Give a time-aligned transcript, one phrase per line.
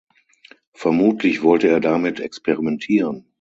[0.73, 3.29] Vermutlich wollte er damit experimentieren.